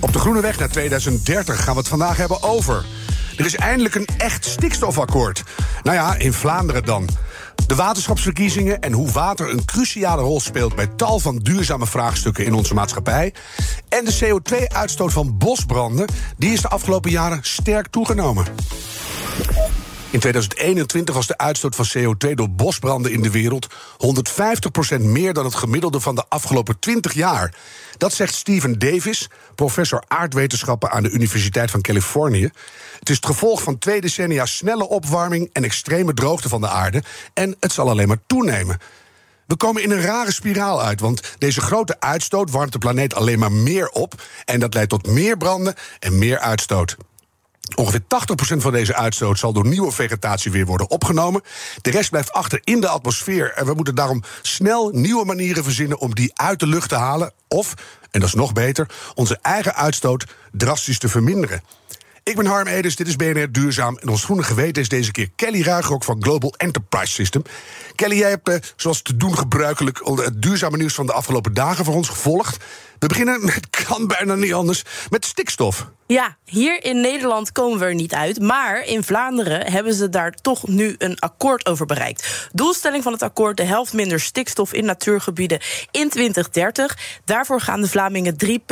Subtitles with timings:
[0.00, 2.84] Op de Groene Weg naar 2030 gaan we het vandaag hebben over.
[3.36, 5.42] Er is eindelijk een echt stikstofakkoord.
[5.82, 7.08] Nou ja, in Vlaanderen dan.
[7.66, 12.54] De waterschapsverkiezingen en hoe water een cruciale rol speelt bij tal van duurzame vraagstukken in
[12.54, 13.34] onze maatschappij.
[13.88, 18.44] En de CO2-uitstoot van bosbranden, die is de afgelopen jaren sterk toegenomen.
[20.10, 23.66] In 2021 was de uitstoot van CO2 door bosbranden in de wereld
[24.96, 27.54] 150% meer dan het gemiddelde van de afgelopen 20 jaar.
[27.96, 32.50] Dat zegt Stephen Davis, professor aardwetenschappen aan de Universiteit van Californië.
[32.98, 37.02] Het is het gevolg van twee decennia snelle opwarming en extreme droogte van de aarde.
[37.34, 38.78] En het zal alleen maar toenemen.
[39.46, 43.38] We komen in een rare spiraal uit, want deze grote uitstoot warmt de planeet alleen
[43.38, 44.22] maar meer op.
[44.44, 46.96] En dat leidt tot meer branden en meer uitstoot.
[47.74, 48.04] Ongeveer 80%
[48.56, 51.42] van deze uitstoot zal door nieuwe vegetatie weer worden opgenomen.
[51.82, 53.52] De rest blijft achter in de atmosfeer.
[53.52, 57.32] En we moeten daarom snel nieuwe manieren verzinnen om die uit de lucht te halen.
[57.48, 57.74] Of,
[58.10, 61.62] en dat is nog beter, onze eigen uitstoot drastisch te verminderen.
[62.28, 63.98] Ik ben Harm Edens, dit is BNR Duurzaam.
[63.98, 67.42] En ons groene geweten is deze keer Kelly Ruigrok van Global Enterprise System.
[67.94, 71.84] Kelly, jij hebt, eh, zoals te doen gebruikelijk, het duurzame nieuws van de afgelopen dagen
[71.84, 72.64] voor ons gevolgd.
[72.98, 75.90] We beginnen, het kan bijna niet anders, met stikstof.
[76.06, 78.40] Ja, hier in Nederland komen we er niet uit.
[78.40, 82.48] Maar in Vlaanderen hebben ze daar toch nu een akkoord over bereikt.
[82.52, 87.20] Doelstelling van het akkoord: de helft minder stikstof in natuurgebieden in 2030.
[87.24, 88.62] Daarvoor gaan de Vlamingen 3.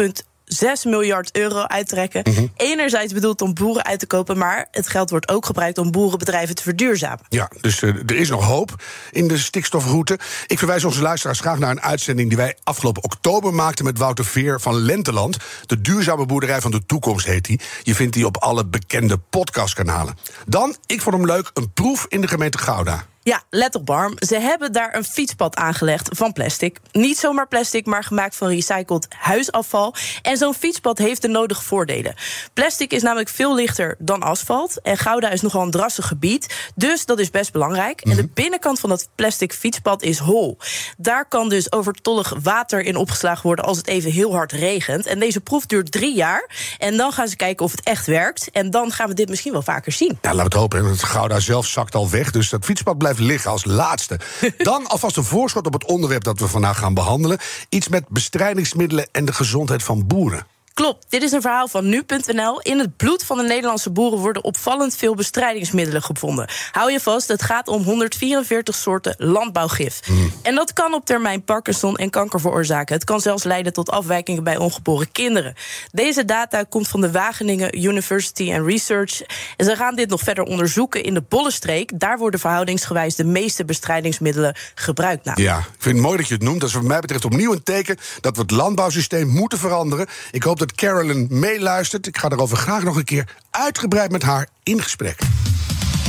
[0.47, 2.23] 6 miljard euro uittrekken.
[2.25, 5.91] Mm Enerzijds bedoeld om boeren uit te kopen, maar het geld wordt ook gebruikt om
[5.91, 7.21] boerenbedrijven te verduurzamen.
[7.29, 10.19] Ja, dus uh, er is nog hoop in de stikstofroute.
[10.47, 14.25] Ik verwijs onze luisteraars graag naar een uitzending die wij afgelopen oktober maakten met Wouter
[14.25, 15.37] Veer van Lenteland.
[15.67, 17.61] De duurzame boerderij van de toekomst heet die.
[17.83, 20.19] Je vindt die op alle bekende podcastkanalen.
[20.47, 23.07] Dan, ik vond hem leuk, een proef in de gemeente Gouda.
[23.29, 24.15] Ja, let op Barm.
[24.19, 26.79] Ze hebben daar een fietspad aangelegd van plastic.
[26.93, 29.95] Niet zomaar plastic, maar gemaakt van recycled huisafval.
[30.23, 32.15] En zo'n fietspad heeft de nodige voordelen.
[32.53, 34.81] Plastic is namelijk veel lichter dan asfalt.
[34.83, 36.71] En Gouda is nogal een drassig gebied.
[36.75, 38.01] Dus dat is best belangrijk.
[38.01, 38.33] En de mhm.
[38.35, 40.59] binnenkant van dat plastic fietspad is hol.
[40.97, 45.07] Daar kan dus overtollig water in opgeslagen worden als het even heel hard regent.
[45.07, 46.51] En deze proef duurt drie jaar.
[46.79, 48.51] En dan gaan ze kijken of het echt werkt.
[48.51, 50.19] En dan gaan we dit misschien wel vaker zien.
[50.23, 50.85] Ja, laten we het hopen.
[50.85, 52.31] Het Gouda zelf zakt al weg.
[52.31, 54.21] Dus dat fietspad blijft liggen als laatste.
[54.59, 57.39] Dan alvast een voorschot op het onderwerp dat we vandaag gaan behandelen.
[57.69, 60.47] Iets met bestrijdingsmiddelen en de gezondheid van boeren.
[60.77, 62.61] Klopt, dit is een verhaal van nu.nl.
[62.61, 66.49] In het bloed van de Nederlandse boeren worden opvallend veel bestrijdingsmiddelen gevonden.
[66.73, 70.01] Hou je vast, het gaat om 144 soorten landbouwgif.
[70.05, 70.33] Hmm.
[70.43, 72.95] En dat kan op termijn Parkinson en kanker veroorzaken.
[72.95, 75.55] Het kan zelfs leiden tot afwijkingen bij ongeboren kinderen.
[75.93, 79.23] Deze data komt van de Wageningen University and Research.
[79.57, 82.01] En ze gaan dit nog verder onderzoeken in de Bollenstreek.
[82.01, 85.25] Daar worden verhoudingsgewijs de meeste bestrijdingsmiddelen gebruikt.
[85.25, 85.43] Nou.
[85.43, 86.61] Ja, ik vind het mooi dat je het noemt.
[86.61, 90.07] Dat is wat mij betreft opnieuw een teken dat we het landbouwsysteem moeten veranderen.
[90.31, 92.07] Ik hoop dat dat Carolyn meeluistert.
[92.07, 95.19] Ik ga daarover graag nog een keer uitgebreid met haar in gesprek.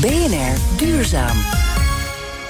[0.01, 1.38] BNR Duurzaam.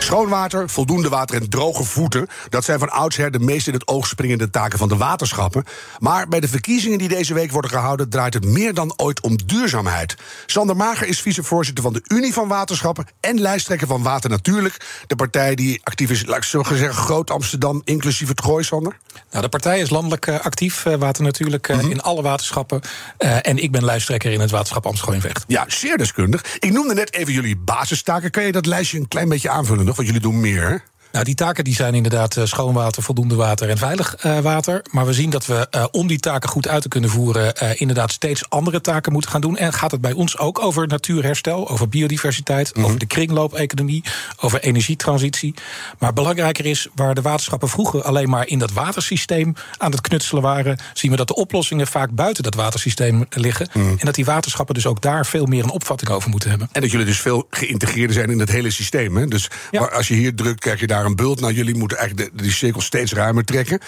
[0.07, 2.27] Schoon water, voldoende water en droge voeten...
[2.49, 5.63] dat zijn van oudsher de meest in het oog springende taken van de waterschappen.
[5.99, 8.09] Maar bij de verkiezingen die deze week worden gehouden...
[8.09, 10.15] draait het meer dan ooit om duurzaamheid.
[10.45, 13.05] Sander Mager is vicevoorzitter van de Unie van Waterschappen...
[13.19, 15.03] en lijsttrekker van Water Natuurlijk.
[15.07, 17.81] De partij die actief is, laat ik zo zeggen, Groot Amsterdam...
[17.83, 18.97] inclusief het Gooi, Sander.
[19.31, 21.91] Nou, de partij is landelijk uh, actief, uh, Water Natuurlijk, mm -hmm.
[21.91, 22.81] in alle waterschappen.
[23.17, 25.43] en ik ben lijsttrekker in het waterschap Amsterdam-Vecht.
[25.47, 26.57] Ja, zeer deskundig.
[26.59, 28.31] Ik noemde net even jullie basistaken.
[28.31, 29.96] Kan je dat lijstje een klein beetje aanvullen nog?
[29.97, 30.83] Want jullie doen meer.
[31.11, 34.81] Nou, die taken die zijn inderdaad eh, schoon water, voldoende water en veilig uh, water.
[34.91, 38.11] Maar we zien dat we uh, om die taken goed uit te kunnen voeren, inderdaad
[38.11, 39.57] steeds andere taken moeten gaan doen.
[39.57, 42.85] En gaat het bij ons ook over natuurherstel, over biodiversiteit, mm -hmm.
[42.85, 44.03] over de kringloopeconomie,
[44.39, 45.53] over energietransitie.
[45.99, 50.41] Maar belangrijker is, waar de waterschappen vroeger alleen maar in dat watersysteem aan het knutselen
[50.41, 53.69] waren, zien we dat de oplossingen vaak buiten dat watersysteem liggen.
[53.73, 53.89] Mm.
[53.89, 56.69] En dat die waterschappen dus ook daar veel meer een opvatting over moeten hebben.
[56.71, 59.17] En dat jullie dus veel geïntegreerder zijn in het hele systeem.
[59.17, 59.27] Hè?
[59.27, 59.83] Dus ja.
[59.83, 61.39] als je hier drukt, krijg je daar een bult.
[61.39, 63.79] Nou, jullie moeten eigenlijk de, die cirkel steeds ruimer trekken.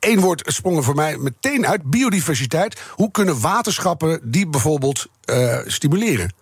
[0.00, 2.80] Eén woord sprong er voor mij meteen uit: biodiversiteit.
[2.90, 6.32] Hoe kunnen waterschappen die bijvoorbeeld uh, stimuleren?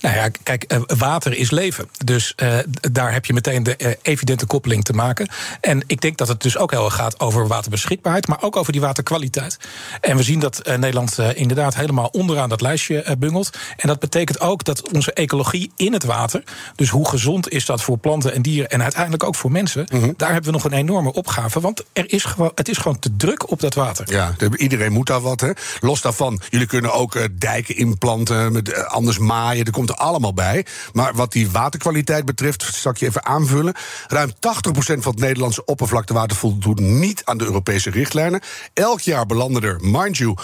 [0.00, 1.88] Nou ja, kijk, eh, water is leven.
[2.04, 2.58] Dus uh,
[2.92, 5.28] daar heb je meteen de uh, evidente koppeling te maken.
[5.60, 8.72] En ik denk dat het dus ook heel erg gaat over waterbeschikbaarheid, maar ook over
[8.72, 9.58] die waterkwaliteit.
[10.00, 13.58] En we zien dat Nederland inderdaad helemaal onderaan dat lijstje bungelt.
[13.76, 16.42] En dat betekent ook dat onze ecologie in het water,
[16.76, 20.00] dus hoe gezond is dat voor planten en dieren en uiteindelijk ook voor mensen, mm
[20.00, 20.14] -hmm.
[20.16, 21.60] daar hebben we nog een enorme opgave.
[21.60, 24.12] Want er is gewoon, het is gewoon te druk op dat water.
[24.12, 25.40] Ja, iedereen moet daar wat.
[25.40, 25.50] Hè?
[25.80, 30.66] Los daarvan, jullie kunnen ook dijken inplanten, met, anders maaien er komt er allemaal bij.
[30.92, 33.74] Maar wat die waterkwaliteit betreft, zal ik je even aanvullen.
[34.08, 34.34] Ruim 80%
[34.74, 38.40] van het Nederlandse oppervlaktewater voldoet niet aan de Europese richtlijnen.
[38.72, 40.36] Elk jaar belanden er, mind you,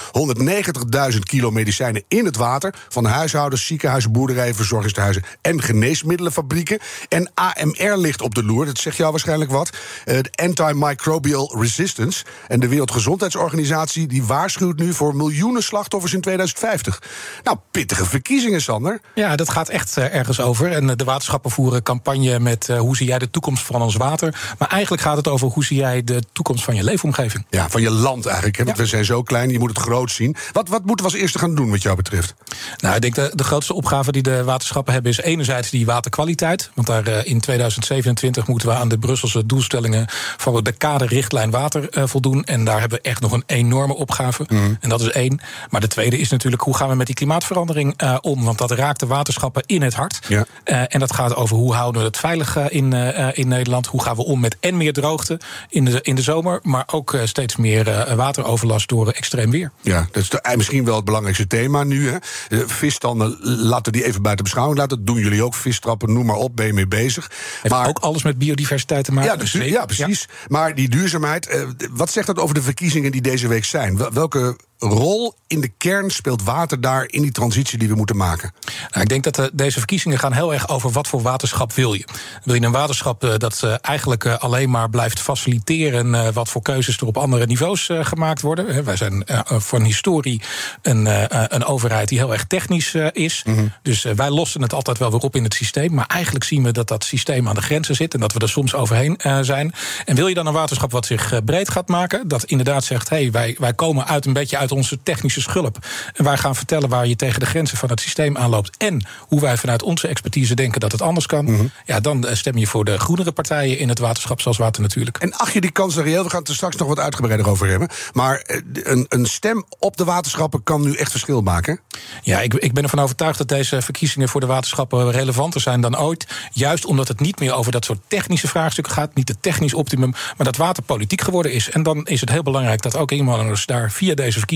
[1.12, 2.74] 190.000 kilo medicijnen in het water.
[2.88, 6.78] Van huishoudens, ziekenhuizen, boerderijen, verzorgingstehuizen en geneesmiddelenfabrieken.
[7.08, 9.70] En AMR ligt op de loer, dat zegt jou waarschijnlijk wat.
[10.04, 12.24] Uh, de Antimicrobial Resistance.
[12.48, 17.02] En de Wereldgezondheidsorganisatie die waarschuwt nu voor miljoenen slachtoffers in 2050.
[17.42, 19.00] Nou, pittige verkiezingen, Sander.
[19.14, 20.72] Ja, dat gaat echt uh, ergens over.
[20.72, 24.54] En de waterschappen voeren campagne met uh, hoe zie jij de toekomst van ons water.
[24.58, 27.46] Maar eigenlijk gaat het over hoe zie jij de toekomst van je leefomgeving.
[27.50, 28.56] Ja, van je land eigenlijk.
[28.56, 28.64] Hè?
[28.64, 28.82] Want ja.
[28.82, 30.36] we zijn zo klein, je moet het groot zien.
[30.52, 32.34] Wat, wat moeten we als eerste gaan doen wat jou betreft?
[32.76, 36.70] Nou, ik denk de, de grootste opgave die de waterschappen hebben is enerzijds die waterkwaliteit.
[36.74, 40.06] Want daar uh, in 2027 moeten we aan de Brusselse doelstellingen
[40.36, 42.44] van de kaderrichtlijn water voldoen.
[42.44, 44.44] En daar hebben we echt nog een enorme opgave.
[44.48, 44.76] Mm.
[44.80, 45.40] En dat is één.
[45.70, 48.44] Maar de tweede is natuurlijk hoe gaan we met die klimaatverandering om?
[48.44, 50.18] Want dat raakt de waterschappen in het hart.
[50.28, 50.46] Ja.
[50.64, 53.86] Uh, en dat gaat over hoe houden we het veilig uh, in, uh, in Nederland.
[53.86, 56.60] Hoe gaan we om met en meer droogte in de, in de zomer.
[56.62, 59.70] Maar ook steeds meer wateroverlast door extreem weer.
[59.80, 62.10] Ja, dat is de, misschien wel het belangrijkste thema nu.
[62.10, 62.18] Hè.
[62.66, 64.96] Visstanden, laten die even buiten beschouwing laten.
[64.96, 65.54] Dat doen jullie ook.
[65.54, 67.30] Vistrappen, noem maar op, ben je mee bezig.
[67.62, 69.30] Heeft maar ook alles met biodiversiteit te maken.
[69.30, 70.20] Ja, dus, ja precies.
[70.20, 70.44] Ja.
[70.48, 73.98] Maar die duurzaamheid, wat zegt dat over de verkiezingen die deze week zijn?
[74.12, 78.52] Welke rol in de kern speelt water daar in die transitie die we moeten maken?
[78.90, 81.92] Nou, ik denk dat de, deze verkiezingen gaan heel erg over wat voor waterschap wil
[81.92, 82.04] je.
[82.44, 86.62] Wil je een waterschap uh, dat uh, eigenlijk uh, alleen maar blijft faciliteren wat voor
[86.62, 88.84] keuzes er op andere niveaus gemaakt worden?
[88.84, 90.42] wij zijn van historie
[90.82, 91.06] een,
[91.54, 93.42] een overheid die heel erg technisch is.
[93.46, 93.72] Mm -hmm.
[93.82, 95.94] Dus wij lossen het altijd wel weer op in het systeem.
[95.94, 98.48] Maar eigenlijk zien we dat dat systeem aan de grenzen zit en dat we er
[98.48, 99.72] soms overheen zijn.
[100.04, 103.16] En wil je dan een waterschap wat zich breed gaat maken, dat inderdaad zegt: hé,
[103.16, 105.78] hey, wij, wij komen uit een beetje uit uit onze technische schulp.
[106.14, 108.76] En wij gaan vertellen waar je tegen de grenzen van het systeem aanloopt.
[108.76, 111.44] En hoe wij vanuit onze expertise denken dat het anders kan.
[111.44, 111.70] Mm -hmm.
[111.84, 115.18] Ja, dan stem je voor de groenere partijen in het waterschap, zoals Water Natuurlijk.
[115.18, 116.24] En ach je die kans reëel?
[116.24, 117.88] We gaan het er straks nog wat uitgebreider over hebben.
[118.12, 121.80] Maar een, een stem op de waterschappen kan nu echt verschil maken?
[122.22, 125.98] Ja, ik, ik ben ervan overtuigd dat deze verkiezingen voor de waterschappen relevanter zijn dan
[125.98, 126.26] ooit.
[126.52, 129.14] Juist omdat het niet meer over dat soort technische vraagstukken gaat.
[129.14, 131.70] Niet het technisch optimum, maar dat water politiek geworden is.
[131.70, 134.55] En dan is het heel belangrijk dat ook inwoners daar via deze verkiezingen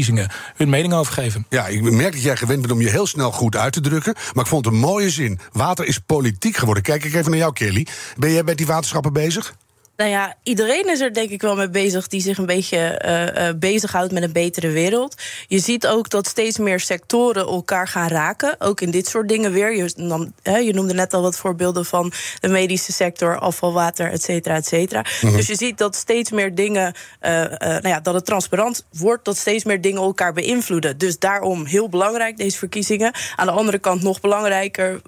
[0.56, 1.46] hun mening over geven.
[1.48, 4.14] Ja, ik merk dat jij gewend bent om je heel snel goed uit te drukken.
[4.14, 5.38] Maar ik vond het een mooie zin.
[5.52, 6.82] Water is politiek geworden.
[6.82, 7.86] Kijk ik even naar jou, Kelly.
[8.16, 9.54] Ben jij met die waterschappen bezig?
[10.00, 13.48] Nou ja, iedereen is er denk ik wel mee bezig die zich een beetje uh,
[13.48, 15.14] uh, bezighoudt met een betere wereld.
[15.46, 18.56] Je ziet ook dat steeds meer sectoren elkaar gaan raken.
[18.58, 19.76] Ook in dit soort dingen weer.
[19.76, 24.54] Je, hè, je noemde net al wat voorbeelden van de medische sector, afvalwater, et cetera,
[24.54, 25.04] et cetera.
[25.20, 25.36] Mm-hmm.
[25.36, 29.36] Dus je ziet dat steeds meer dingen, uh, nou ja, dat het transparant wordt, dat
[29.36, 30.98] steeds meer dingen elkaar beïnvloeden.
[30.98, 33.12] Dus daarom heel belangrijk, deze verkiezingen.
[33.36, 35.00] Aan de andere kant nog belangrijker.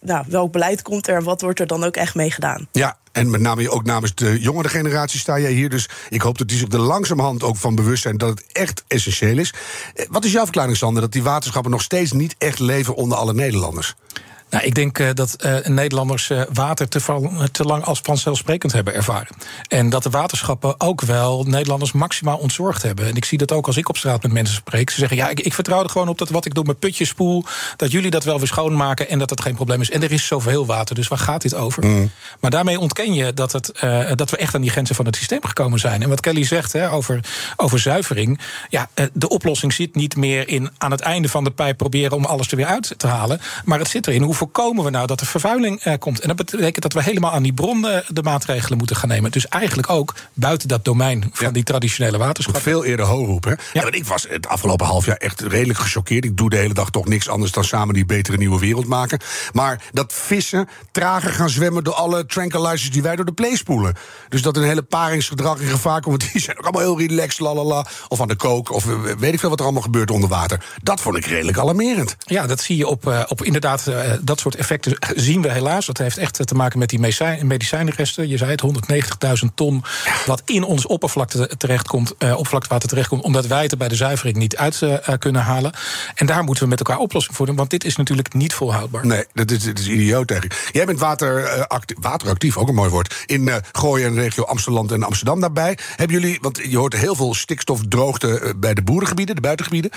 [0.00, 2.68] Nou, welk beleid komt er en wat wordt er dan ook echt mee gedaan?
[2.72, 5.68] Ja, en met name ook namens de jongere generatie sta jij hier.
[5.68, 8.84] Dus ik hoop dat die zich er langzamerhand ook van bewust zijn dat het echt
[8.88, 9.54] essentieel is.
[10.08, 13.34] Wat is jouw verklaring, Sander, dat die waterschappen nog steeds niet echt leven onder alle
[13.34, 13.94] Nederlanders?
[14.50, 18.94] Nou, ik denk uh, dat uh, Nederlanders uh, water te, te, lang als vanzelfsprekend hebben
[18.94, 19.36] ervaren.
[19.68, 23.06] En dat de waterschappen ook wel Nederlanders maximaal ontzorgd hebben.
[23.06, 24.90] En ik zie dat ook als ik op straat met mensen spreek.
[24.90, 27.08] Ze zeggen, ja, ik, ik vertrouw er gewoon op dat wat ik doe met putjes
[27.08, 27.44] spoel...
[27.76, 29.90] dat jullie dat wel weer schoonmaken en dat dat geen probleem is.
[29.90, 31.86] En er is zoveel water, dus waar gaat dit over?
[31.86, 32.10] Mm.
[32.40, 33.72] Maar daarmee ontken je dat, het,
[34.14, 36.02] dat we echt aan die grenzen van het systeem gekomen zijn.
[36.02, 37.20] En wat Kelly zegt hè, over,
[37.56, 38.40] over zuivering...
[38.68, 42.16] ja, de oplossing zit niet meer in aan het einde van de pijp proberen...
[42.16, 45.06] om alles er weer uit te halen, maar het zit erin hoe voorkomen we nou
[45.06, 46.20] dat er vervuiling uh, komt?
[46.20, 49.30] En dat betekent dat we helemaal aan die bron uh, de maatregelen moeten gaan nemen.
[49.30, 51.52] Dus eigenlijk ook buiten dat domein van ja.
[51.52, 52.62] die traditionele waterschappen.
[52.62, 53.58] Veel eerder hoog roepen.
[53.72, 53.90] Ja.
[53.90, 56.24] ik was het afgelopen half jaar echt redelijk gechoqueerd.
[56.24, 59.20] Ik doe de hele dag toch niks anders dan samen die betere nieuwe wereld maken.
[59.52, 63.94] Maar dat vissen trager gaan zwemmen door alle tranquilizers die wij door de play spoelen.
[64.28, 66.22] Dus dat een hele paringsgedrag in gevaar komt.
[66.22, 67.86] Want die zijn ook allemaal heel relaxed, lalala.
[68.08, 68.84] Of aan de kook, of
[69.18, 70.64] weet ik veel wat er allemaal gebeurt onder water.
[70.82, 72.16] Dat vond ik redelijk alarmerend.
[72.18, 73.86] Ja, dat zie je op, uh, op inderdaad
[74.30, 75.86] dat soort effecten zien we helaas.
[75.86, 76.98] Dat heeft echt te maken met die
[77.42, 78.28] medicijnresten.
[78.28, 78.62] Je zei het,
[79.42, 79.84] 190.000 ton
[80.26, 84.36] wat in ons oppervlakte terechtkomt, uh, oppervlaktewater terechtkomt, omdat wij het er bij de zuivering
[84.36, 85.72] niet uit uh, kunnen halen.
[86.14, 89.06] En daar moeten we met elkaar oplossing voor doen, want dit is natuurlijk niet volhoudbaar.
[89.06, 90.70] Nee, dat is, is idioot eigenlijk.
[90.72, 91.66] Jij bent water,
[92.00, 95.78] wateractief, ook een mooi woord, in Gooien en regio Amsterdam en Amsterdam daarbij.
[95.96, 99.96] Hebben jullie, want je hoort heel veel stikstofdroogte bij de boerengebieden, de buitengebieden de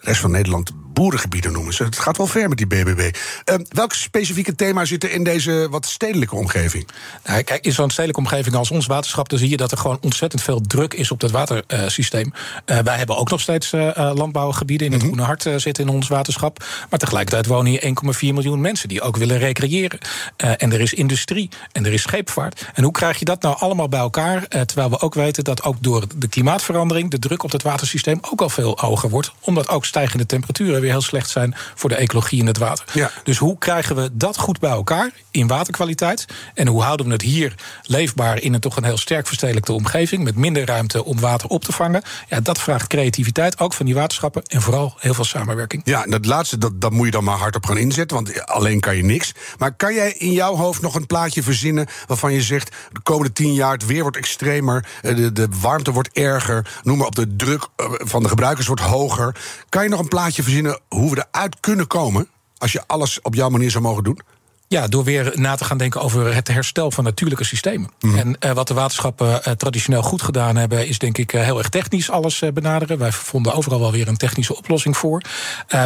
[0.00, 1.84] rest van Nederland boerengebieden noemen ze.
[1.84, 3.16] Het gaat wel ver met die BBB.
[3.44, 6.88] Uh, welke specifieke thema zit er in deze wat stedelijke omgeving?
[7.24, 9.28] Nou, kijk, in zo'n stedelijke omgeving als ons waterschap...
[9.28, 12.32] dan zie je dat er gewoon ontzettend veel druk is op dat watersysteem.
[12.66, 15.18] Uh, wij hebben ook nog steeds uh, landbouwgebieden in het mm -hmm.
[15.18, 16.64] Groene Hart zitten in ons waterschap.
[16.90, 18.88] Maar tegelijkertijd wonen hier 1,4 miljoen mensen...
[18.88, 19.98] die ook willen recreëren.
[20.36, 22.66] en er is industrie en er is scheepvaart.
[22.74, 24.48] En hoe krijg je dat nou allemaal bij elkaar?
[24.48, 27.10] terwijl we ook weten dat ook door de klimaatverandering...
[27.10, 29.32] de druk op het watersysteem ook al veel hoger wordt.
[29.40, 32.84] Omdat ook stijgende temperaturen weer heel slecht zijn voor de ecologie in het water.
[32.92, 33.10] Ja.
[33.24, 36.24] Dus hoe krijgen we dat goed bij elkaar in waterkwaliteit?
[36.54, 40.24] En hoe houden we het hier leefbaar in een toch een heel sterk verstedelijkte omgeving
[40.24, 42.02] met minder ruimte om water op te vangen?
[42.28, 45.82] Ja, dat vraagt creativiteit, ook van die waterschappen en vooral heel veel samenwerking.
[45.84, 48.80] Ja, dat laatste, dat, dat moet je dan maar hard op gaan inzetten, want alleen
[48.80, 49.32] kan je niks.
[49.58, 53.32] Maar kan jij in jouw hoofd nog een plaatje verzinnen waarvan je zegt: de komende
[53.32, 57.14] tien jaar het weer wordt extremer, eh, de, de warmte wordt erger, noem maar op,
[57.14, 59.34] de druk eh, van de gebruikers wordt hoger.
[59.68, 63.34] Kan je nog een plaatje verzinnen hoe we eruit kunnen komen als je alles op
[63.34, 64.20] jouw manier zou mogen doen?
[64.68, 67.90] Ja, door weer na te gaan denken over het herstel van natuurlijke systemen.
[68.00, 68.18] Mhm.
[68.18, 71.58] En uh, wat de waterschappen uh, traditioneel goed gedaan hebben, is denk ik uh, heel
[71.58, 72.98] erg technisch alles benaderen.
[72.98, 75.22] Wij vonden overal wel weer een technische oplossing voor.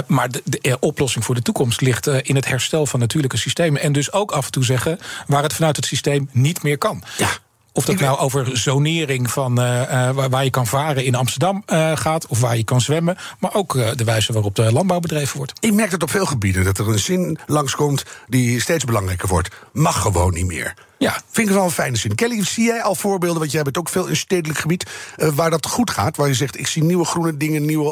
[0.06, 3.80] maar de, de oplossing voor de toekomst ligt in het herstel van natuurlijke systemen.
[3.80, 7.02] En dus ook af en toe zeggen waar het vanuit het systeem niet meer kan.
[7.18, 7.28] Ja.
[7.76, 12.26] Of dat nou over zonering van uh, waar je kan varen in Amsterdam uh, gaat,
[12.26, 15.52] of waar je kan zwemmen, maar ook uh, de wijze waarop de landbouw bedreven wordt.
[15.60, 19.48] Ik merk het op veel gebieden dat er een zin langskomt die steeds belangrijker wordt.
[19.72, 20.74] Mag gewoon niet meer.
[20.98, 22.14] Ja, vind ik wel een fijne zin.
[22.14, 25.66] Kelly, zie jij al voorbeelden, want jij bent ook veel in stedelijk gebied, waar dat
[25.66, 26.16] goed gaat?
[26.16, 27.90] Waar je zegt, ik zie nieuwe groene dingen, nieuwe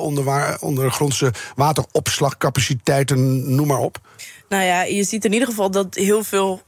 [0.61, 3.99] ondergrondse wateropslagcapaciteiten, noem maar op.
[4.49, 6.63] Nou ja, je ziet in ieder geval dat heel veel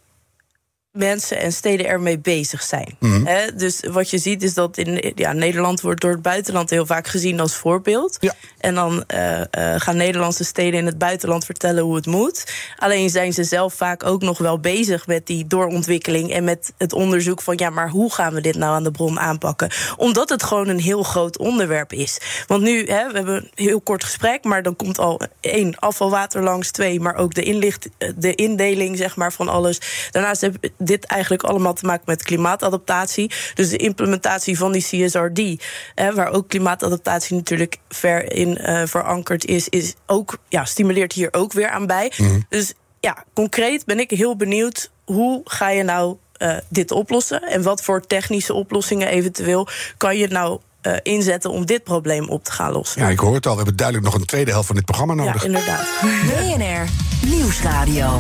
[0.95, 2.97] mensen en steden ermee bezig zijn.
[2.99, 3.57] Mhm.
[3.57, 7.07] dus wat je ziet is dat in ja, Nederland wordt door het buitenland heel vaak
[7.07, 8.17] gezien als voorbeeld.
[8.21, 8.35] Ja.
[8.59, 9.45] En dan uh, uh,
[9.77, 12.45] gaan Nederlandse steden in het buitenland vertellen hoe het moet.
[12.77, 16.93] Alleen zijn ze zelf vaak ook nog wel bezig met die doorontwikkeling en met het
[16.93, 19.71] onderzoek van ja, maar hoe gaan we dit nou aan de bron aanpakken?
[19.97, 22.19] Omdat het gewoon een heel groot onderwerp is.
[22.47, 26.43] Want nu, hè, we hebben een heel kort gesprek, maar dan komt al één afvalwater
[26.43, 30.09] langs, twee, maar ook de, inlicht, de indeling zeg maar, van alles.
[30.11, 33.31] Daarnaast heb dit eigenlijk allemaal te maken met klimaatadaptatie.
[33.55, 35.65] Dus de implementatie van die CSRD,
[35.95, 41.29] hè, waar ook klimaatadaptatie natuurlijk ver in uh, verankerd is, is ook, ja, stimuleert hier
[41.33, 42.13] ook weer aan bij.
[42.17, 42.41] Mhm.
[42.49, 47.43] Dus ja, concreet ben ik heel benieuwd hoe ga je nou uh, dit oplossen?
[47.43, 52.45] En wat voor technische oplossingen eventueel kan je nou uh, inzetten om dit probleem op
[52.45, 53.03] te gaan lossen?
[53.03, 53.51] Ja, ik hoor het al.
[53.51, 55.43] We hebben duidelijk nog een tweede helft van dit programma nodig.
[55.43, 55.87] Ja, inderdaad.
[56.27, 56.89] BNR
[57.29, 58.17] Nieuwsradio.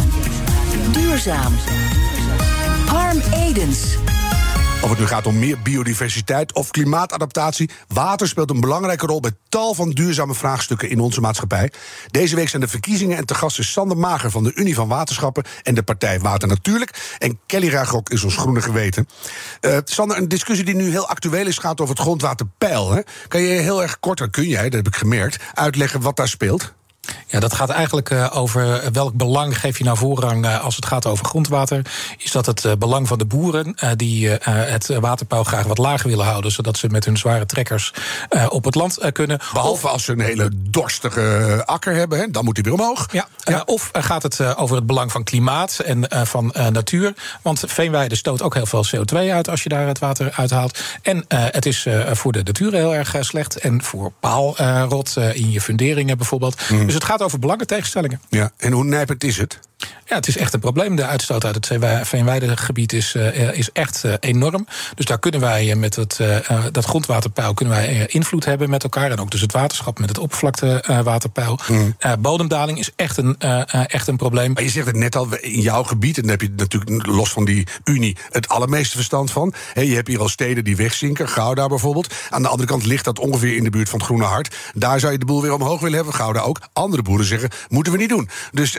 [0.93, 1.55] Duurzaam.
[4.85, 9.31] Of het nu gaat om meer biodiversiteit of klimaatadaptatie, water speelt een belangrijke rol bij
[9.49, 11.71] tal van duurzame vraagstukken in onze maatschappij.
[12.11, 14.89] Deze week zijn de verkiezingen en te gast is Sander Mager van de Unie van
[14.89, 17.17] Waterschappen en de partij Water Natuurlijk.
[17.19, 19.09] En Kelly Ragok is ons groene geweten.
[19.61, 22.93] Uh, Sander, een discussie die nu heel actueel is gaat over het grondwaterpeil.
[22.93, 23.01] Hè?
[23.29, 26.75] Kan je heel erg kort, kun jij, dat heb ik gemerkt, uitleggen wat daar speelt?
[27.27, 30.87] Ja, dat gaat eigenlijk uh, over welk belang geef je nou voorrang uh, als het
[30.87, 31.83] gaat over grondwater.
[32.19, 36.25] Is dat het uh, belang van de boeren die het waterpeil graag wat lager willen
[36.25, 37.93] houden, zodat ze met hun zware trekkers
[38.49, 39.39] op het land kunnen.
[39.53, 43.09] Behalve als ze een hele dorstige akker hebben, hè, dan moet die weer omhoog.
[43.13, 43.63] Ja, ja.
[43.67, 47.15] of gaat het over het belang van klimaat en van natuur?
[47.43, 50.81] Want veenweide stoot ook heel veel CO2 uit als je daar het water uithaalt.
[51.03, 53.57] En het is voor de natuur heel erg slecht.
[53.57, 56.71] En voor paalrot in je funderingen bijvoorbeeld.
[56.71, 56.91] Mm.
[56.95, 58.21] Dus het gaat over belangentegenstellingen.
[58.29, 59.61] Ja, en hoe nijpend is het?
[60.07, 60.97] Ja, het is echt een probleem.
[60.97, 61.67] De uitstoot uit het
[62.07, 64.67] Veenweidegebied is, uh, is echt uh, enorm.
[64.95, 66.37] Dus daar kunnen wij met het, uh,
[66.73, 69.11] dat grondwaterpeil kunnen wij invloed hebben met elkaar.
[69.11, 71.59] En ook dus het waterschap met het oppervlaktewaterpeil.
[71.69, 71.97] Mm.
[72.19, 73.39] bodemdaling is echt een,
[73.87, 74.53] echt een probleem.
[74.53, 77.31] Maar je zegt het net al, in jouw gebied, en daar heb je natuurlijk los
[77.31, 79.55] van die Unie het allermeeste verstand van.
[79.73, 82.15] He, je hebt hier al steden die wegzinken, Gouda bijvoorbeeld.
[82.31, 84.57] Aan de andere kant ligt dat ongeveer in de buurt van het Groene Hart.
[84.75, 86.61] Daar zou je de boel weer omhoog willen hebben, Gouda ook.
[86.85, 88.29] Andere boeren zeggen, moeten we niet doen.
[88.53, 88.77] Dus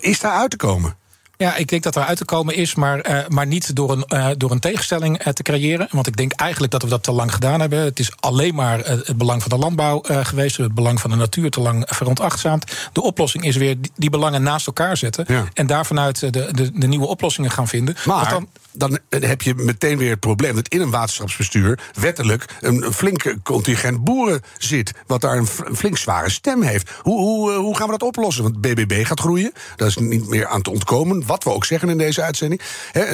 [0.00, 0.98] is daar uit te komen?
[1.40, 4.04] Ja, ik denk dat er uit te komen is, maar, uh, maar niet door een,
[4.08, 5.88] uh, door een tegenstelling uh, te creëren.
[5.90, 7.78] Want ik denk eigenlijk dat we dat te lang gedaan hebben.
[7.78, 11.50] Het is alleen maar het belang van de landbouw geweest, het belang van de natuur
[11.50, 12.72] te lang veronachtzaamd.
[12.92, 15.44] De oplossing is weer die, die belangen naast elkaar zetten ja.
[15.54, 17.96] en daar vanuit de, de, de, nieuwe oplossingen gaan vinden.
[18.04, 22.84] Maar dan, dan heb je meteen weer het probleem dat in een waterschapsbestuur wettelijk een,
[22.84, 26.90] een flink contingent boeren zit, wat daar een, een flink zware stem heeft.
[27.02, 28.42] Hoe, hoe, hoe gaan we dat oplossen?
[28.42, 31.88] Want BBB gaat groeien, dat is niet meer aan te ontkomen wat we ook zeggen
[31.88, 32.60] in deze uitzending.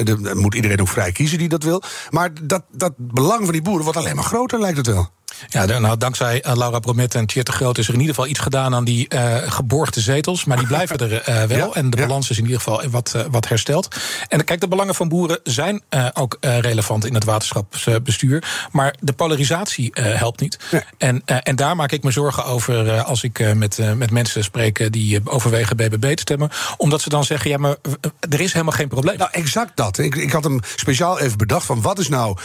[0.03, 1.81] Dan moet iedereen ook vrij kiezen die dat wil.
[2.09, 5.09] Maar dat, dat belang van die boeren wordt alleen maar groter, lijkt het wel.
[5.47, 8.39] Ja, nou, dankzij uh, Laura Bromet en Tjeerd Groot is er in ieder geval iets
[8.39, 10.45] gedaan aan die uh, geborgde zetels.
[10.45, 11.67] Maar die blijven er uh, wel.
[11.67, 12.05] Ja, en de ja.
[12.05, 13.95] balans is in ieder geval wat, wat hersteld.
[14.27, 15.81] En kijk, de belangen van boeren zijn
[16.13, 18.67] ook relevant in het waterschapsbestuur.
[18.71, 20.57] Maar de polarisatie helpt niet.
[20.71, 20.83] Ja.
[20.97, 25.29] En, en daar maak ik me zorgen over als ik met, met mensen spreek die
[25.29, 26.49] overwegen BBB te stemmen.
[26.77, 27.75] Omdat ze dan zeggen: ja, maar
[28.29, 29.17] er is helemaal geen probleem.
[29.17, 29.97] Nou, exact dat.
[29.97, 32.37] Ik, ik had hem speciaal even bedacht van wat is nou.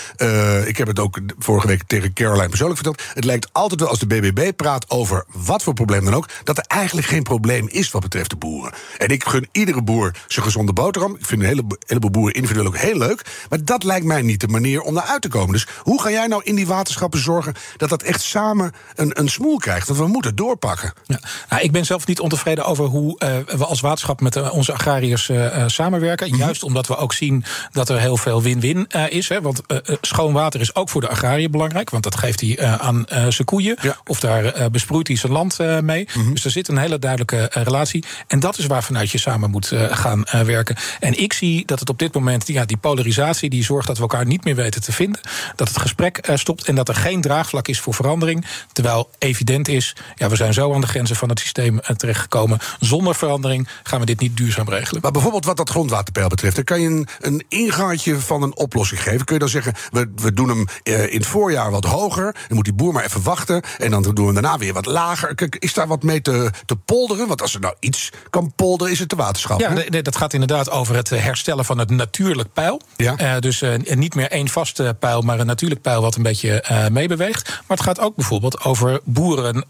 [0.67, 2.72] ik heb het ook vorige week tegen Caroline persoonlijk
[3.15, 6.59] het lijkt altijd wel als de BBB praat over wat voor probleem dan ook, dat
[6.59, 8.73] er eigenlijk geen probleem is wat betreft de boeren.
[8.99, 11.15] En ik gun iedere boer zijn gezonde boterham.
[11.15, 13.47] Ik vind een hele, heleboel boeren individueel ook heel leuk.
[13.49, 15.53] Maar dat lijkt mij niet de manier om naar uit te komen.
[15.53, 19.29] Dus hoe ga jij nou in die waterschappen zorgen dat dat echt samen een, een
[19.29, 19.87] smoel krijgt?
[19.87, 20.93] Dat we moeten doorpakken.
[21.07, 21.21] Ja.
[21.49, 24.73] Nou, ik ben zelf niet ontevreden over hoe uh, we als waterschap met uh, onze
[24.73, 26.27] agrariërs uh, samenwerken.
[26.27, 26.43] Mm -hmm.
[26.43, 29.29] Juist omdat we ook zien dat er heel veel win-win is.
[29.29, 29.63] Hè, want
[30.01, 31.91] schoon water is ook voor de agrariër belangrijk.
[31.91, 33.77] Want dat geeft hij aan uh, zijn koeien.
[33.81, 33.97] Ja.
[34.07, 36.09] Of daar uh, besproeit hij zijn land mee.
[36.15, 36.35] Mm -hmm.
[36.35, 38.05] Dus er zit een hele duidelijke relatie.
[38.27, 40.77] En dat is waar vanuit je samen moet gaan werken.
[41.01, 44.03] En ik zie dat het op dit moment, ja, die polarisatie, die zorgt dat we
[44.03, 45.21] elkaar niet meer weten te vinden.
[45.57, 48.47] Dat het gesprek stopt en dat er geen draagvlak is voor verandering.
[48.73, 52.59] Terwijl evident is, ja, we zijn zo aan de grenzen van het systeem terechtgekomen.
[52.81, 55.03] Zonder verandering gaan we dit niet duurzaam regelen.
[55.03, 59.03] Maar bijvoorbeeld wat dat grondwaterpeil betreft, dan kan je een, een ingangetje van een oplossing
[59.03, 59.25] geven.
[59.25, 62.37] Kun je dan zeggen, we, we doen hem in het voorjaar wat hoger.
[62.53, 63.63] Dan moet die boer maar even wachten.
[63.79, 65.35] En dan doen we daarna weer wat lager.
[65.35, 67.29] Kijk, is daar wat mee te, te polderen?
[67.29, 69.61] Want als er nou iets kan polderen, is het de waterschap.
[69.61, 72.81] Ja, nee, dat gaat inderdaad over het herstellen van het natuurlijk pijl.
[72.97, 73.15] Ja.
[73.21, 76.65] Uh, dus uh, niet meer één vaste pijl, maar een natuurlijk pijl wat een beetje
[76.71, 77.49] uh, meebeweegt.
[77.49, 79.65] Maar het gaat ook bijvoorbeeld over boeren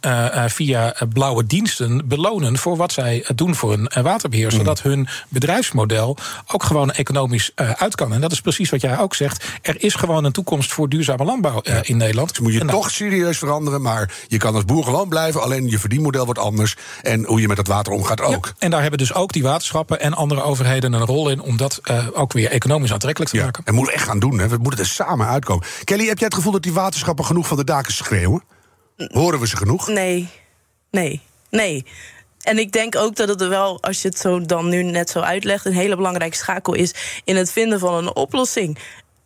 [0.46, 4.50] via blauwe diensten belonen voor wat zij doen voor een waterbeheer.
[4.50, 4.58] Mm.
[4.58, 8.12] Zodat hun bedrijfsmodel ook gewoon economisch uit kan.
[8.12, 9.44] En dat is precies wat jij ook zegt.
[9.62, 12.28] Er is gewoon een toekomst voor duurzame landbouw in Nederland.
[12.28, 13.82] Dus moet je toch serieus veranderen.
[13.82, 15.42] Maar je kan als boer gewoon blijven.
[15.42, 16.76] Alleen je verdienmodel wordt anders.
[17.02, 18.46] En hoe je met dat water omgaat ook.
[18.46, 21.40] Ja, en daar hebben dus ook die waterschappen en andere overheden een rol in.
[21.40, 23.64] om dat uh, ook weer economisch aantrekkelijk te ja, maken.
[23.64, 24.38] En moeten echt gaan doen.
[24.38, 24.48] Hè.
[24.48, 25.66] We moeten er samen uitkomen.
[25.84, 28.42] Kelly, heb jij het gevoel dat die waterschappen genoeg van de daken schreeuwen?
[28.96, 29.88] Horen we ze genoeg?
[29.88, 30.28] Nee.
[30.90, 31.20] Nee.
[31.50, 31.84] Nee.
[32.42, 35.10] En ik denk ook dat het er wel, als je het zo dan nu net
[35.10, 36.94] zo uitlegt, een hele belangrijke schakel is
[37.24, 38.78] in het vinden van een oplossing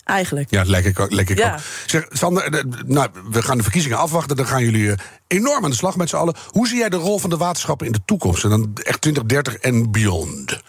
[0.06, 0.50] eigenlijk.
[0.50, 1.58] Ja, lekker, lekker ja.
[1.86, 4.36] Zeg, Sander, nou, we gaan de verkiezingen afwachten.
[4.36, 4.94] Dan gaan jullie
[5.26, 6.34] enorm aan de slag met z'n allen.
[6.46, 8.44] Hoe zie jij de rol van de waterschappen in de toekomst?
[8.44, 10.60] En dan echt 2030 en beyond?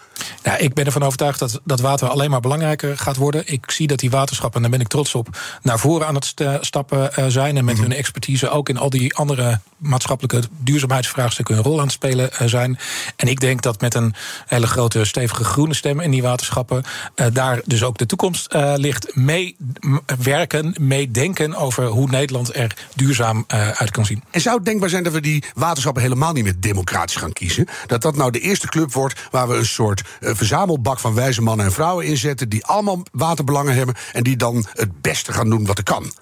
[0.42, 3.42] Ja, ik ben ervan overtuigd dat, dat water alleen maar belangrijker gaat worden.
[3.46, 5.28] Ik zie dat die waterschappen, en daar ben ik trots op,
[5.62, 7.56] naar voren aan het stappen uh, zijn.
[7.56, 7.90] En met mm -hmm.
[7.90, 12.48] hun expertise ook in al die andere maatschappelijke duurzaamheidsvraagstukken een rol aan het spelen uh,
[12.48, 12.78] zijn.
[13.16, 14.14] En ik denk dat met een
[14.46, 16.84] hele grote, stevige groene stem in die waterschappen,
[17.16, 19.16] uh, daar dus ook de toekomst ligt.
[19.16, 23.44] Meewerken, meedenken over hoe Nederland er duurzaam
[23.74, 24.22] uit kan zien.
[24.48, 27.66] Zou het denkbaar zijn dat we die waterschappen helemaal niet meer democratisch gaan kiezen?
[27.86, 31.42] Dat dat nou de eerste club wordt waar we een soort uh, verzamelbak van wijze
[31.42, 32.48] mannen en vrouwen inzetten.
[32.48, 33.94] die allemaal waterbelangen hebben.
[34.12, 36.12] en die dan het beste gaan doen wat er kan.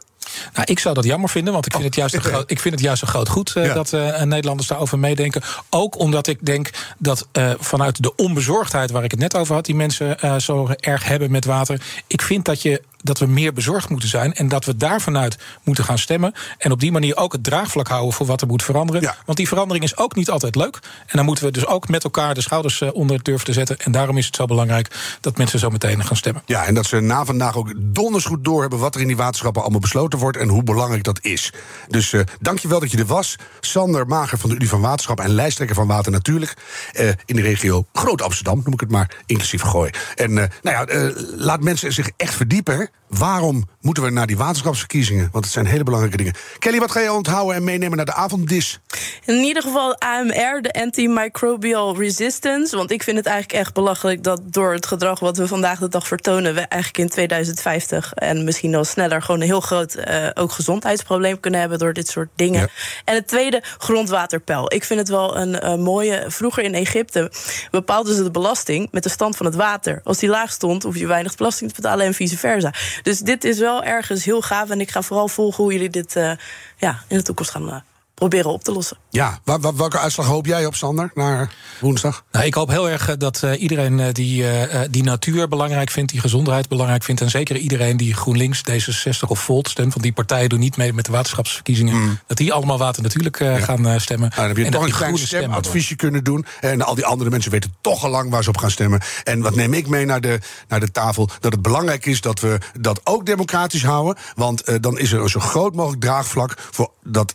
[0.54, 1.90] Nou, ik zou dat jammer vinden, want ik vind, oh.
[1.90, 3.74] het, juist een groot, ik vind het juist een groot goed uh, ja.
[3.74, 5.42] dat uh, Nederlanders daarover meedenken.
[5.70, 9.64] Ook omdat ik denk dat uh, vanuit de onbezorgdheid waar ik het net over had,
[9.64, 11.82] die mensen zo erg hebben met water.
[12.06, 14.34] Ik vind dat je dat we meer bezorgd moeten zijn.
[14.34, 16.32] En dat we daar vanuit moeten gaan stemmen.
[16.58, 19.02] En op die manier ook het draagvlak houden voor wat er moet veranderen.
[19.02, 19.16] Ja.
[19.24, 20.78] Want die verandering is ook niet altijd leuk.
[21.06, 23.78] En dan moeten we dus ook met elkaar de schouders eh, onder durven te zetten.
[23.78, 26.42] En daarom is het zo belangrijk dat mensen zo meteen gaan stemmen.
[26.46, 29.62] Ja, en dat ze na vandaag ook donders goed doorhebben wat er in die waterschappen
[29.62, 30.36] allemaal besloten wordt.
[30.36, 31.52] En hoe belangrijk dat is.
[31.88, 33.36] Dus uh, dankjewel dat je er was.
[33.60, 36.54] Sander Mager van de Unie van Waterschap en lijsttrekker van Water Natuurlijk.
[37.00, 39.90] Uh, in de regio Groot Amsterdam, noem ik het maar, inclusief Gooi.
[40.14, 44.36] En uh, nou ja, laat mensen zich echt verdiepen Maar waarom moeten we naar die
[44.36, 45.28] waterschapsverkiezingen?
[45.32, 46.34] Want het zijn hele belangrijke dingen.
[46.58, 48.80] Kelly, wat ga je onthouden en meenemen naar de avonddis?
[49.24, 52.76] In ieder geval AMR, de Antimicrobial Resistance.
[52.76, 55.88] Want ik vind het eigenlijk echt belachelijk dat door het gedrag wat we vandaag de
[55.88, 60.28] dag vertonen, we eigenlijk in 2050 en misschien nog sneller gewoon een heel groot uh,
[60.34, 62.60] ook gezondheidsprobleem kunnen hebben door dit soort dingen.
[62.60, 62.68] Ja.
[63.04, 64.74] En het tweede, grondwaterpeil.
[64.74, 66.24] Ik vind het wel een uh, mooie.
[66.28, 67.32] Vroeger in Egypte
[67.70, 70.00] bepaalden ze de belasting met de stand van het water.
[70.04, 72.72] Als die laag stond, hoef je weinig belasting te betalen en vice versa.
[73.02, 74.70] Dus dit is wel ergens heel gaaf.
[74.70, 76.32] En ik ga vooral volgen hoe jullie dit uh,
[76.76, 77.76] ja, in de toekomst gaan uh,
[78.16, 78.96] proberen op te lossen.
[79.10, 79.40] Ja,
[79.76, 82.24] welke uitslag hoop jij op, Sander, naar woensdag?
[82.32, 86.20] Nou, ik hoop heel erg dat uh, iedereen die, uh, die natuur belangrijk vindt, die
[86.20, 87.20] gezondheid belangrijk vindt.
[87.20, 89.90] En zeker iedereen die GroenLinks, D66 of Volt stemt.
[89.90, 91.94] Want die partijen doen niet mee met de waterschapsverkiezingen.
[91.94, 92.18] Mm.
[92.26, 93.64] Dat die allemaal water natuurlijk uh, ja.
[93.64, 94.28] gaan stemmen.
[94.28, 96.46] Nou, dan heb je en toch een klein stemadviesje kunnen doen.
[96.60, 99.00] En al die andere mensen weten toch al lang waar ze op gaan stemmen.
[99.24, 101.28] En wat neem ik mee naar de, naar de tafel?
[101.40, 104.16] Dat het belangrijk is dat we dat ook democratisch houden.
[104.34, 107.34] Want dan is er een zo groot mogelijk draagvlak voor dat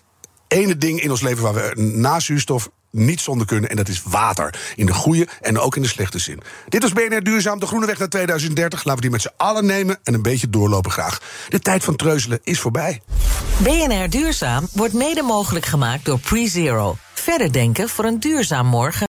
[0.51, 3.69] ene ding in ons leven waar we na zuurstof niet zonder kunnen.
[3.69, 4.73] En dat is water.
[4.75, 6.41] In de goede en ook in de slechte zin.
[6.69, 8.83] Dit was BNR Duurzaam, de groene weg naar 2030.
[8.83, 11.21] Laten we die met z'n allen nemen en een beetje doorlopen graag.
[11.49, 13.01] De tijd van treuzelen is voorbij.
[13.57, 16.97] BNR Duurzaam wordt mede mogelijk gemaakt door PreZero.
[17.13, 18.99] Verder denken voor een duurzaam morgen.